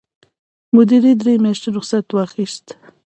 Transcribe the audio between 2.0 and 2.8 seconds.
واخیست.